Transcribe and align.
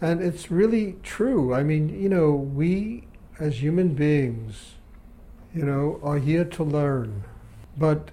And 0.00 0.20
it's 0.22 0.50
really 0.50 0.96
true. 1.02 1.54
I 1.54 1.62
mean, 1.62 2.00
you 2.00 2.08
know, 2.08 2.32
we 2.32 3.04
as 3.38 3.62
human 3.62 3.94
beings, 3.94 4.74
you 5.54 5.64
know, 5.64 6.00
are 6.02 6.18
here 6.18 6.44
to 6.44 6.62
learn. 6.62 7.24
But 7.76 8.10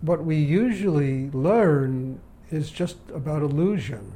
what 0.00 0.24
we 0.24 0.36
usually 0.36 1.30
learn 1.30 2.20
is 2.50 2.70
just 2.70 2.96
about 3.14 3.42
illusion. 3.42 4.12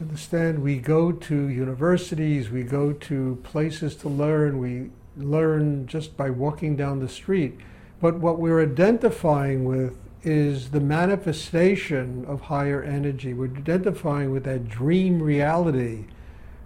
Understand, 0.00 0.62
we 0.62 0.78
go 0.78 1.10
to 1.10 1.48
universities, 1.48 2.50
we 2.50 2.62
go 2.62 2.92
to 2.92 3.38
places 3.42 3.96
to 3.96 4.08
learn, 4.08 4.58
we 4.58 4.90
learn 5.16 5.86
just 5.86 6.16
by 6.16 6.30
walking 6.30 6.76
down 6.76 7.00
the 7.00 7.08
street. 7.08 7.56
But 8.00 8.18
what 8.18 8.38
we're 8.38 8.62
identifying 8.62 9.64
with 9.64 9.96
is 10.22 10.70
the 10.70 10.80
manifestation 10.80 12.24
of 12.26 12.42
higher 12.42 12.82
energy. 12.82 13.32
We're 13.32 13.46
identifying 13.46 14.30
with 14.32 14.44
that 14.44 14.68
dream 14.68 15.22
reality, 15.22 16.04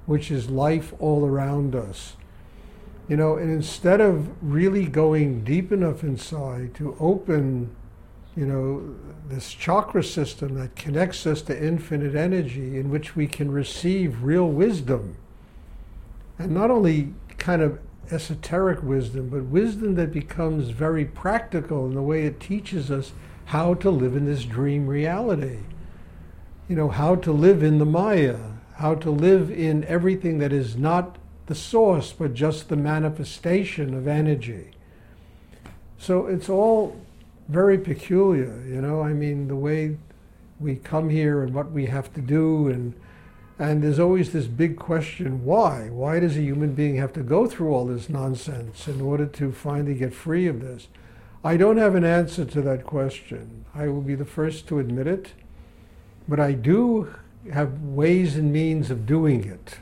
which 0.07 0.31
is 0.31 0.49
life 0.49 0.95
all 0.99 1.27
around 1.27 1.75
us. 1.75 2.17
You 3.09 3.17
know, 3.17 3.37
and 3.37 3.51
instead 3.51 4.01
of 4.01 4.31
really 4.43 4.87
going 4.87 5.45
deep 5.45 5.73
enough 5.73 6.03
inside 6.03 6.75
to 6.77 6.97
open, 6.99 7.75
you 8.37 8.47
know, 8.47 8.95
this 9.29 9.53
chakra 9.53 10.03
system 10.03 10.55
that 10.55 10.77
connects 10.77 11.27
us 11.27 11.43
to 11.43 11.65
infinite 11.67 12.15
energy 12.15 12.79
in 12.79 12.91
which 12.91 13.15
we 13.15 13.27
can 13.27 13.51
receive 13.51 14.23
real 14.23 14.49
wisdom, 14.49 15.17
and 16.39 16.53
not 16.53 16.71
only 16.71 17.13
kind 17.39 17.61
of 17.61 17.79
esoteric 18.11 18.83
wisdom, 18.83 19.29
but 19.29 19.45
wisdom 19.45 19.95
that 19.97 20.13
becomes 20.13 20.71
very 20.71 21.05
practical 21.05 21.87
in 21.87 21.95
the 21.95 22.03
way 22.03 22.25
it 22.25 22.41
teaches 22.41 22.91
us 22.91 23.13
how 23.53 23.75
to 23.75 23.91
live 23.91 24.17
in 24.17 24.25
this 24.25 24.47
dream 24.47 24.87
reality. 24.87 25.59
You 26.71 26.75
know, 26.75 26.89
how 26.89 27.17
to 27.17 27.31
live 27.31 27.63
in 27.63 27.77
the 27.77 27.85
Maya, 27.85 28.39
how 28.77 28.95
to 28.95 29.11
live 29.11 29.51
in 29.51 29.85
everything 29.85 30.39
that 30.39 30.55
is 30.55 30.75
not 30.75 31.19
the 31.45 31.55
source, 31.55 32.13
but 32.13 32.33
just 32.33 32.71
the 32.71 32.77
manifestation 32.77 33.93
of 33.93 34.09
energy. 34.09 34.71
So 35.99 36.29
it's 36.29 36.49
all 36.49 36.97
very 37.47 37.77
peculiar, 37.77 38.65
you 38.67 38.81
know. 38.81 39.03
I 39.03 39.13
mean, 39.13 39.49
the 39.49 39.57
way 39.57 39.99
we 40.59 40.77
come 40.77 41.11
here 41.11 41.43
and 41.43 41.53
what 41.53 41.73
we 41.73 41.85
have 41.87 42.11
to 42.15 42.23
do, 42.23 42.69
and 42.69 42.95
and 43.59 43.83
there's 43.83 43.99
always 43.99 44.33
this 44.33 44.47
big 44.47 44.79
question: 44.79 45.45
why? 45.45 45.91
Why 45.91 46.21
does 46.21 46.39
a 46.39 46.43
human 46.43 46.73
being 46.73 46.97
have 46.97 47.13
to 47.13 47.23
go 47.23 47.47
through 47.47 47.75
all 47.75 47.85
this 47.85 48.09
nonsense 48.09 48.89
in 48.89 49.03
order 49.03 49.27
to 49.27 49.53
finally 49.53 49.95
get 49.95 50.15
free 50.15 50.47
of 50.47 50.63
this? 50.63 50.89
I 51.45 51.57
don't 51.57 51.77
have 51.77 51.97
an 51.97 52.05
answer 52.05 52.45
to 52.45 52.63
that 52.63 52.85
question. 52.85 53.65
I 53.75 53.89
will 53.89 54.01
be 54.01 54.15
the 54.15 54.25
first 54.25 54.69
to 54.69 54.79
admit 54.79 55.09
it, 55.09 55.33
but 56.29 56.39
I 56.39 56.53
do 56.53 57.13
have 57.53 57.83
ways 57.83 58.37
and 58.37 58.53
means 58.53 58.91
of 58.91 59.07
doing 59.07 59.45
it. 59.45 59.79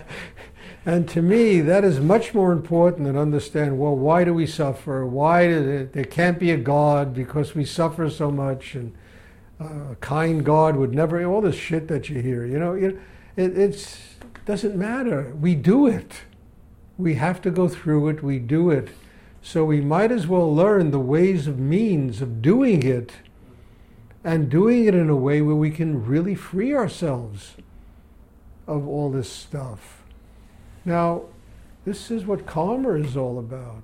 and 0.86 1.08
to 1.08 1.22
me, 1.22 1.62
that 1.62 1.84
is 1.84 2.00
much 2.00 2.34
more 2.34 2.52
important 2.52 3.06
than 3.06 3.16
understand. 3.16 3.78
Well, 3.78 3.96
why 3.96 4.24
do 4.24 4.34
we 4.34 4.48
suffer? 4.48 5.06
Why 5.06 5.42
it, 5.42 5.94
there 5.94 6.04
can't 6.04 6.40
be 6.40 6.50
a 6.50 6.58
God 6.58 7.14
because 7.14 7.54
we 7.54 7.64
suffer 7.64 8.10
so 8.10 8.32
much, 8.32 8.74
and 8.74 8.96
uh, 9.62 9.92
a 9.92 9.96
kind 9.98 10.44
God 10.44 10.78
would 10.78 10.96
never. 10.96 11.24
All 11.26 11.42
this 11.42 11.56
shit 11.56 11.88
that 11.90 12.10
you 12.10 12.22
hear, 12.22 12.44
you 12.44 12.58
know, 12.58 12.74
it 12.74 12.98
it's 13.36 14.16
doesn't 14.46 14.76
matter. 14.76 15.36
We 15.40 15.54
do 15.54 15.86
it. 15.86 16.22
We 16.98 17.16
have 17.16 17.42
to 17.44 17.52
go 17.52 17.68
through 17.68 18.10
it. 18.10 18.24
We 18.24 18.40
do 18.40 18.70
it. 18.70 18.90
So 19.42 19.64
we 19.66 19.82
might 19.82 20.12
as 20.12 20.28
well 20.28 20.54
learn 20.54 20.92
the 20.92 21.00
ways 21.00 21.48
of 21.48 21.60
means 21.60 22.22
of 22.22 22.42
doing 22.42 22.84
it, 22.84 23.14
and 24.24 24.50
doing 24.50 24.86
it 24.86 24.96
in 24.96 25.10
a 25.10 25.16
way 25.16 25.42
where 25.42 25.56
we 25.56 25.72
can 25.72 26.06
really 26.06 26.36
free 26.36 26.74
ourselves 26.74 27.56
of 28.66 28.88
all 28.88 29.10
this 29.10 29.32
stuff. 29.32 30.04
Now, 30.84 31.24
this 31.86 32.12
is 32.12 32.26
what 32.26 32.46
karma 32.46 32.96
is 32.96 33.16
all 33.16 33.40
about. 33.40 33.84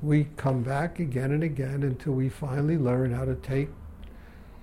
We 0.00 0.28
come 0.38 0.62
back 0.62 0.98
again 0.98 1.30
and 1.32 1.42
again 1.42 1.82
until 1.82 2.14
we 2.14 2.30
finally 2.30 2.78
learn 2.78 3.12
how 3.12 3.26
to 3.26 3.34
take 3.34 3.68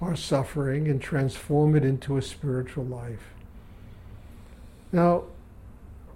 our 0.01 0.15
suffering 0.15 0.87
and 0.87 0.99
transform 0.99 1.75
it 1.75 1.85
into 1.85 2.17
a 2.17 2.21
spiritual 2.21 2.85
life. 2.85 3.33
Now, 4.91 5.25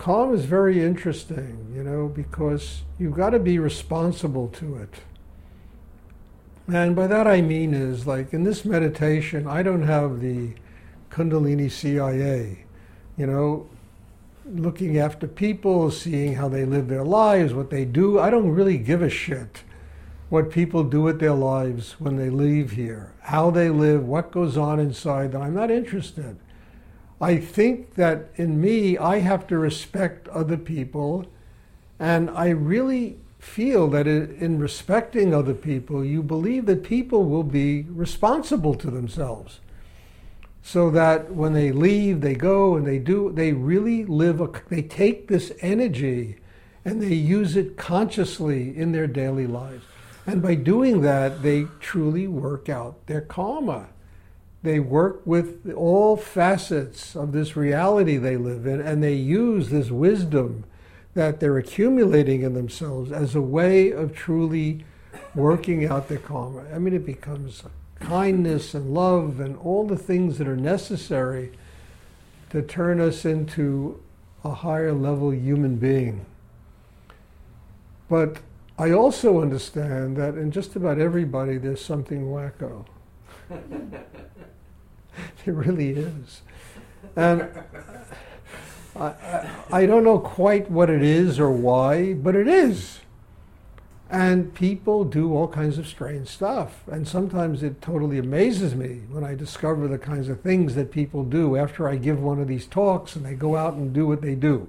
karma 0.02 0.34
is 0.34 0.46
very 0.46 0.84
interesting, 0.84 1.72
you 1.76 1.84
know, 1.84 2.08
because 2.08 2.82
you've 2.98 3.16
got 3.16 3.30
to 3.30 3.40
be 3.40 3.60
responsible 3.60 4.48
to 4.48 4.76
it. 4.76 4.96
And 6.68 6.96
by 6.96 7.08
that 7.08 7.28
I 7.28 7.42
mean 7.42 7.74
is 7.74 8.08
like 8.08 8.34
in 8.34 8.44
this 8.44 8.66
meditation, 8.66 9.48
I 9.48 9.64
don't 9.64 9.84
have 9.84 10.20
the 10.22 10.54
Kundalini 11.10 11.70
CIA 11.70 12.66
you 13.18 13.28
know, 13.28 13.70
looking 14.46 14.98
after 14.98 15.28
people, 15.28 15.92
seeing 15.92 16.34
how 16.34 16.50
they 16.50 16.66
live 16.66 16.88
their 16.88 17.04
lives, 17.04 17.54
what 17.54 17.70
they 17.70 17.86
do. 17.86 18.20
I 18.20 18.32
don't 18.32 18.50
really 18.50 18.80
give 18.80 19.04
a 19.04 19.10
shit 19.10 19.64
what 20.30 20.50
people 20.50 20.84
do 20.84 21.02
with 21.02 21.20
their 21.20 21.34
lives 21.34 22.00
when 22.00 22.16
they 22.16 22.30
leave 22.30 22.72
here, 22.72 23.14
how 23.22 23.52
they 23.52 23.70
live, 23.70 24.08
what 24.08 24.32
goes 24.32 24.58
on 24.58 24.80
inside 24.80 25.34
them. 25.34 25.42
I'm 25.42 25.54
not 25.54 25.70
interested. 25.70 26.38
I 27.22 27.38
think 27.38 27.94
that 27.96 28.32
in 28.36 28.60
me, 28.60 28.98
I 28.98 29.20
have 29.20 29.46
to 29.48 29.58
respect 29.58 30.28
other 30.30 30.58
people, 30.58 31.28
and 32.00 32.32
I 32.32 32.50
really 32.50 33.20
feel 33.38 33.88
that 33.90 34.08
in 34.08 34.60
respecting 34.60 35.34
other 35.34 35.54
people, 35.54 36.04
you 36.04 36.24
believe 36.24 36.66
that 36.66 36.84
people 36.84 37.26
will 37.26 37.44
be 37.44 37.84
responsible 37.84 38.74
to 38.76 38.90
themselves 38.90 39.60
so 40.64 40.90
that 40.92 41.32
when 41.32 41.54
they 41.54 41.72
leave, 41.72 42.22
they 42.22 42.36
go 42.36 42.76
and 42.76 42.86
they 42.86 43.00
do, 43.00 43.32
they 43.32 43.54
really 43.54 44.06
live, 44.06 44.42
a, 44.42 44.50
they 44.70 44.82
take 44.82 45.28
this 45.28 45.52
energy 45.62 46.38
and 46.86 47.02
they 47.02 47.14
use 47.14 47.56
it 47.56 47.78
consciously 47.78 48.76
in 48.76 48.92
their 48.92 49.08
daily 49.08 49.48
lives. 49.48 49.84
And 50.26 50.42
by 50.42 50.56
doing 50.56 51.02
that, 51.02 51.42
they 51.42 51.66
truly 51.80 52.28
work 52.28 52.70
out 52.70 53.08
their 53.08 53.22
karma. 53.22 53.90
They 54.64 54.80
work 54.80 55.22
with 55.26 55.72
all 55.76 56.16
facets 56.16 57.16
of 57.16 57.32
this 57.32 57.56
reality 57.56 58.18
they 58.18 58.38
live 58.38 58.68
in, 58.68 58.80
and 58.80 59.04
they 59.04 59.16
use 59.16 59.70
this 59.70 59.90
wisdom 59.90 60.66
that 61.14 61.40
they're 61.40 61.58
accumulating 61.58 62.44
in 62.44 62.54
themselves 62.54 63.12
as 63.12 63.36
a 63.36 63.42
way 63.42 63.92
of 63.92 64.16
truly 64.16 64.86
working 65.36 65.86
out 65.86 66.08
their 66.08 66.20
karma. 66.20 66.64
I 66.74 66.78
mean, 66.78 66.94
it 66.94 67.06
becomes 67.06 67.64
kindness 68.00 68.74
and 68.74 68.94
love 68.94 69.40
and 69.40 69.58
all 69.58 69.86
the 69.86 69.98
things 69.98 70.38
that 70.38 70.48
are 70.48 70.58
necessary 70.58 71.52
to 72.50 72.62
turn 72.62 73.00
us 73.00 73.26
into 73.26 74.02
a 74.44 74.54
higher 74.54 74.94
level 74.94 75.34
human 75.34 75.78
being. 75.78 76.26
But 78.10 78.38
I 78.78 78.92
also 78.92 79.42
understand 79.42 80.18
that 80.18 80.36
in 80.36 80.52
just 80.52 80.76
about 80.76 81.00
everybody 81.00 81.58
there's 81.58 81.84
something 81.84 82.26
wacko. 82.26 82.86
there 85.46 85.54
really 85.54 85.90
is. 85.92 86.42
And 87.16 87.50
I, 88.96 89.06
I, 89.06 89.50
I 89.72 89.86
don't 89.86 90.04
know 90.04 90.20
quite 90.20 90.70
what 90.70 90.90
it 90.90 91.02
is 91.02 91.40
or 91.40 91.52
why, 91.52 92.14
but 92.14 92.36
it 92.36 92.48
is. 92.48 93.00
And 94.10 94.54
people 94.54 95.06
do 95.06 95.34
all 95.34 95.48
kinds 95.48 95.78
of 95.78 95.88
strange 95.88 96.28
stuff. 96.28 96.84
And 96.92 97.08
sometimes 97.08 97.64
it 97.64 97.82
totally 97.82 98.18
amazes 98.18 98.76
me 98.76 99.04
when 99.10 99.24
I 99.24 99.36
discover 99.36 99.88
the 99.88 99.98
kinds 99.98 100.28
of 100.28 100.42
things 100.42 100.76
that 100.76 100.92
people 100.92 101.24
do 101.24 101.56
after 101.56 101.88
I 101.88 101.96
give 101.96 102.22
one 102.22 102.42
of 102.42 102.50
these 102.50 102.68
talks 102.68 103.16
and 103.16 103.26
they 103.26 103.36
go 103.36 103.56
out 103.56 103.76
and 103.76 103.94
do 103.94 104.06
what 104.06 104.22
they 104.22 104.36
do. 104.36 104.68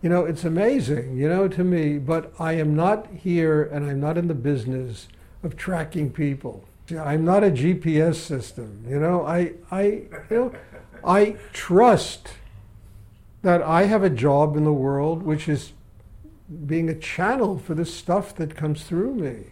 You 0.00 0.08
know, 0.08 0.24
it's 0.24 0.44
amazing, 0.44 1.16
you 1.16 1.28
know, 1.28 1.48
to 1.48 1.64
me, 1.64 1.98
but 1.98 2.32
I 2.38 2.52
am 2.52 2.76
not 2.76 3.08
here 3.08 3.64
and 3.64 3.84
I'm 3.84 3.98
not 3.98 4.16
in 4.16 4.28
the 4.28 4.34
business 4.34 5.08
of 5.42 5.56
tracking 5.56 6.12
people. 6.12 6.68
I'm 6.92 7.24
not 7.24 7.44
a 7.44 7.50
GPS 7.50 8.16
system, 8.16 8.84
you 8.88 8.98
know. 8.98 9.26
I, 9.26 9.52
I, 9.70 9.82
you 9.82 10.22
know, 10.30 10.52
I 11.04 11.36
trust 11.52 12.28
that 13.42 13.62
I 13.62 13.84
have 13.84 14.02
a 14.02 14.10
job 14.10 14.56
in 14.56 14.64
the 14.64 14.72
world 14.72 15.22
which 15.22 15.48
is 15.48 15.72
being 16.66 16.88
a 16.88 16.94
channel 16.94 17.58
for 17.58 17.74
the 17.74 17.84
stuff 17.84 18.34
that 18.36 18.56
comes 18.56 18.84
through 18.84 19.14
me. 19.14 19.44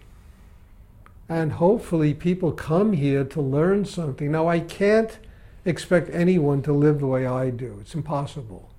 And 1.29 1.53
hopefully, 1.53 2.15
people 2.15 2.53
come 2.53 2.93
here 2.93 3.25
to 3.25 3.41
learn 3.41 3.85
something. 3.85 4.31
Now, 4.31 4.49
I 4.49 4.61
can't 4.61 5.19
expect 5.65 6.09
anyone 6.11 6.63
to 6.63 6.73
live 6.73 7.01
the 7.01 7.07
way 7.07 7.27
I 7.27 7.51
do, 7.51 7.79
it's 7.81 7.95
impossible. 7.95 8.71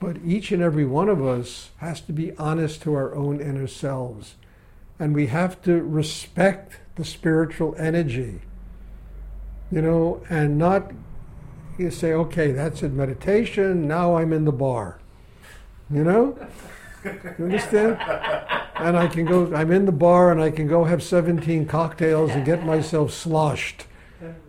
But 0.00 0.16
each 0.24 0.50
and 0.50 0.60
every 0.60 0.84
one 0.84 1.08
of 1.08 1.24
us 1.24 1.70
has 1.76 2.00
to 2.02 2.12
be 2.12 2.36
honest 2.36 2.82
to 2.82 2.94
our 2.94 3.14
own 3.14 3.40
inner 3.40 3.68
selves. 3.68 4.34
And 4.98 5.14
we 5.14 5.26
have 5.26 5.60
to 5.62 5.82
respect 5.82 6.78
the 6.96 7.04
spiritual 7.04 7.74
energy, 7.78 8.40
you 9.70 9.82
know, 9.82 10.22
and 10.28 10.58
not 10.58 10.92
you 11.78 11.90
say, 11.90 12.12
okay, 12.12 12.52
that's 12.52 12.82
in 12.82 12.96
meditation, 12.96 13.88
now 13.88 14.16
I'm 14.16 14.32
in 14.32 14.44
the 14.44 14.52
bar, 14.52 15.00
you 15.90 16.04
know? 16.04 16.36
You 17.04 17.44
understand? 17.44 17.98
And 18.76 18.96
I 18.96 19.08
can 19.08 19.24
go, 19.24 19.52
I'm 19.54 19.72
in 19.72 19.86
the 19.86 19.92
bar 19.92 20.30
and 20.30 20.40
I 20.40 20.50
can 20.50 20.68
go 20.68 20.84
have 20.84 21.02
17 21.02 21.66
cocktails 21.66 22.30
and 22.30 22.44
get 22.44 22.64
myself 22.64 23.12
sloshed. 23.12 23.86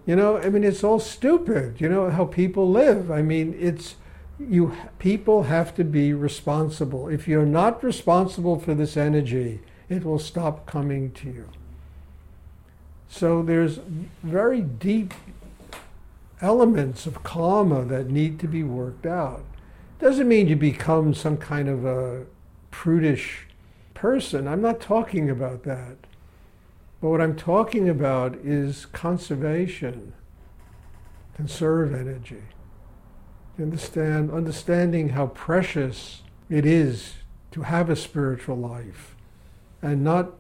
You 0.06 0.16
know, 0.16 0.38
I 0.38 0.50
mean, 0.50 0.64
it's 0.64 0.84
all 0.84 1.00
stupid. 1.00 1.82
You 1.82 1.90
know 1.90 2.10
how 2.10 2.26
people 2.26 2.70
live. 2.70 3.10
I 3.10 3.22
mean, 3.22 3.56
it's 3.58 3.96
you. 4.40 4.76
People 5.00 5.44
have 5.44 5.74
to 5.76 5.84
be 5.84 6.14
responsible. 6.14 7.08
If 7.08 7.28
you're 7.28 7.46
not 7.46 7.84
responsible 7.84 8.60
for 8.60 8.76
this 8.76 8.98
energy, 8.98 9.62
it 9.94 10.04
will 10.04 10.20
stop 10.20 10.66
coming 10.66 11.12
to 11.12 11.28
you. 11.28 11.50
So 13.08 13.44
there's 13.44 13.80
very 14.24 14.62
deep 14.62 15.14
elements 16.42 17.06
of 17.06 17.24
karma 17.24 17.86
that 17.86 18.10
need 18.10 18.40
to 18.40 18.48
be 18.48 18.64
worked 18.64 19.06
out. 19.06 19.46
Doesn't 20.00 20.28
mean 20.28 20.48
you 20.48 20.56
become 20.56 21.14
some 21.14 21.38
kind 21.38 21.70
of 21.70 21.86
a 21.86 22.26
prudish 22.72 23.48
person. 23.94 24.48
I'm 24.48 24.62
not 24.62 24.82
talking 24.82 25.30
about 25.30 25.64
that. 25.64 25.98
But 27.00 27.10
what 27.10 27.22
I'm 27.22 27.36
talking 27.36 27.88
about 27.88 28.36
is 28.36 28.88
conservation, 28.88 30.14
conserve 31.36 31.94
energy. 31.94 32.44
Understand, 33.60 34.32
understanding 34.32 35.10
how 35.10 35.28
precious 35.28 36.24
it 36.50 36.66
is 36.66 37.14
to 37.52 37.62
have 37.62 37.90
a 37.90 37.96
spiritual 37.96 38.58
life 38.58 39.14
and 39.84 40.04
not 40.04 40.32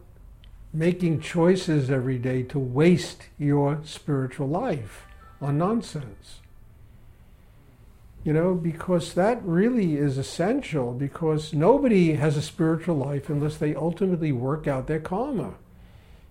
making 0.74 1.20
choices 1.20 1.92
every 1.92 2.18
day 2.18 2.42
to 2.42 2.58
waste 2.58 3.24
your 3.38 3.80
spiritual 3.84 4.48
life 4.48 5.06
on 5.40 5.58
nonsense. 5.58 6.40
You 8.24 8.32
know, 8.32 8.56
because 8.56 9.14
that 9.14 9.44
really 9.44 9.98
is 9.98 10.18
essential 10.18 10.94
because 10.94 11.54
nobody 11.54 12.14
has 12.14 12.38
a 12.38 12.42
spiritual 12.42 12.96
life 12.96 13.30
unless 13.30 13.58
they 13.58 13.76
ultimately 13.76 14.32
work 14.32 14.66
out 14.66 14.88
their 14.88 15.02
karma. 15.02 15.56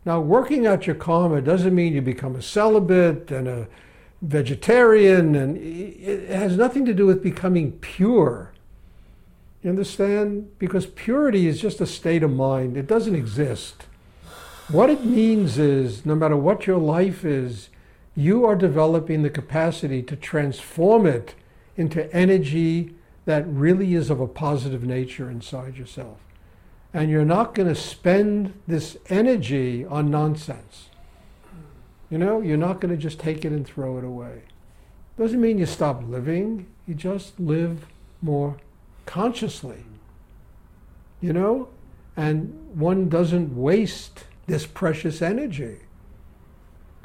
Now, 0.06 0.18
working 0.20 0.66
out 0.66 0.86
your 0.86 0.96
karma 0.96 1.42
doesn't 1.42 1.74
mean 1.74 1.92
you 1.92 2.00
become 2.00 2.34
a 2.34 2.42
celibate 2.42 3.30
and 3.30 3.46
a 3.46 3.68
vegetarian, 4.22 5.34
and 5.34 5.56
it 5.58 6.30
has 6.30 6.56
nothing 6.56 6.86
to 6.86 6.94
do 6.94 7.06
with 7.06 7.22
becoming 7.22 7.72
pure. 7.72 8.51
You 9.62 9.70
understand? 9.70 10.58
Because 10.58 10.86
purity 10.86 11.46
is 11.46 11.60
just 11.60 11.80
a 11.80 11.86
state 11.86 12.22
of 12.22 12.32
mind, 12.32 12.76
it 12.76 12.86
doesn't 12.86 13.14
exist. 13.14 13.86
What 14.68 14.90
it 14.90 15.04
means 15.04 15.58
is 15.58 16.04
no 16.04 16.14
matter 16.14 16.36
what 16.36 16.66
your 16.66 16.78
life 16.78 17.24
is, 17.24 17.68
you 18.14 18.44
are 18.44 18.56
developing 18.56 19.22
the 19.22 19.30
capacity 19.30 20.02
to 20.02 20.16
transform 20.16 21.06
it 21.06 21.34
into 21.76 22.12
energy 22.14 22.94
that 23.24 23.46
really 23.46 23.94
is 23.94 24.10
of 24.10 24.20
a 24.20 24.26
positive 24.26 24.82
nature 24.82 25.30
inside 25.30 25.76
yourself. 25.76 26.18
And 26.92 27.10
you're 27.10 27.24
not 27.24 27.54
going 27.54 27.68
to 27.68 27.74
spend 27.74 28.52
this 28.66 28.96
energy 29.08 29.84
on 29.84 30.10
nonsense. 30.10 30.88
You 32.10 32.18
know, 32.18 32.40
you're 32.40 32.58
not 32.58 32.80
going 32.80 32.94
to 32.94 33.00
just 33.00 33.18
take 33.18 33.44
it 33.44 33.52
and 33.52 33.66
throw 33.66 33.96
it 33.96 34.04
away. 34.04 34.42
Doesn't 35.18 35.40
mean 35.40 35.58
you 35.58 35.66
stop 35.66 36.02
living, 36.06 36.66
you 36.86 36.94
just 36.94 37.38
live 37.38 37.86
more 38.20 38.58
consciously. 39.06 39.84
You 41.20 41.32
know? 41.32 41.68
And 42.16 42.78
one 42.78 43.08
doesn't 43.08 43.56
waste 43.56 44.24
this 44.46 44.66
precious 44.66 45.22
energy. 45.22 45.78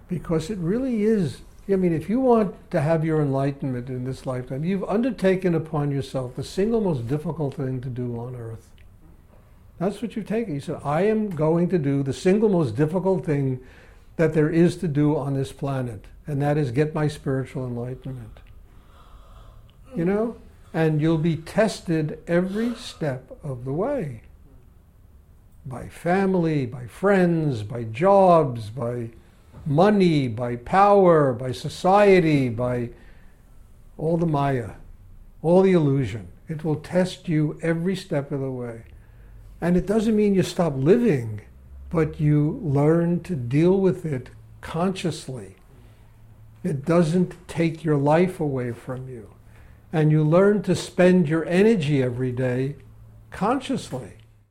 Because 0.07 0.49
it 0.49 0.57
really 0.57 1.03
is. 1.03 1.41
I 1.69 1.75
mean, 1.75 1.93
if 1.93 2.09
you 2.09 2.19
want 2.19 2.55
to 2.71 2.81
have 2.81 3.03
your 3.03 3.21
enlightenment 3.21 3.89
in 3.89 4.05
this 4.05 4.25
lifetime, 4.25 4.63
you've 4.63 4.83
undertaken 4.85 5.53
upon 5.53 5.91
yourself 5.91 6.35
the 6.35 6.43
single 6.43 6.79
most 6.79 7.07
difficult 7.07 7.55
thing 7.55 7.81
to 7.81 7.89
do 7.89 8.17
on 8.17 8.35
earth. 8.35 8.69
That's 9.79 10.01
what 10.01 10.15
you've 10.15 10.27
taken. 10.27 10.55
You 10.55 10.61
said, 10.61 10.81
I 10.83 11.01
am 11.03 11.29
going 11.29 11.69
to 11.69 11.77
do 11.77 12.03
the 12.03 12.13
single 12.13 12.49
most 12.49 12.75
difficult 12.75 13.25
thing 13.25 13.59
that 14.15 14.33
there 14.33 14.49
is 14.49 14.77
to 14.77 14.87
do 14.87 15.15
on 15.15 15.35
this 15.35 15.51
planet, 15.51 16.05
and 16.25 16.41
that 16.41 16.57
is 16.57 16.71
get 16.71 16.95
my 16.95 17.07
spiritual 17.07 17.65
enlightenment. 17.65 18.39
You 19.95 20.05
know? 20.05 20.37
And 20.73 21.01
you'll 21.01 21.17
be 21.17 21.37
tested 21.37 22.19
every 22.27 22.75
step 22.75 23.37
of 23.43 23.65
the 23.65 23.73
way 23.73 24.21
by 25.65 25.89
family, 25.89 26.65
by 26.65 26.87
friends, 26.87 27.61
by 27.63 27.83
jobs, 27.83 28.69
by 28.69 29.09
money, 29.65 30.27
by 30.27 30.55
power, 30.55 31.33
by 31.33 31.51
society, 31.51 32.49
by 32.49 32.89
all 33.97 34.17
the 34.17 34.25
Maya, 34.25 34.71
all 35.41 35.61
the 35.61 35.73
illusion. 35.73 36.29
It 36.47 36.63
will 36.63 36.77
test 36.77 37.27
you 37.27 37.59
every 37.61 37.95
step 37.95 38.31
of 38.31 38.39
the 38.39 38.51
way. 38.51 38.83
And 39.59 39.75
it 39.75 39.85
doesn't 39.85 40.15
mean 40.15 40.35
you 40.35 40.43
stop 40.43 40.73
living, 40.75 41.41
but 41.89 42.19
you 42.19 42.59
learn 42.63 43.21
to 43.23 43.35
deal 43.35 43.77
with 43.79 44.05
it 44.05 44.29
consciously. 44.61 45.55
It 46.63 46.85
doesn't 46.85 47.47
take 47.47 47.83
your 47.83 47.97
life 47.97 48.39
away 48.39 48.71
from 48.71 49.09
you. 49.09 49.29
And 49.91 50.11
you 50.11 50.23
learn 50.23 50.61
to 50.63 50.75
spend 50.75 51.29
your 51.29 51.45
energy 51.45 52.03
every 52.03 52.31
day 52.31 52.75
consciously. 53.31 54.16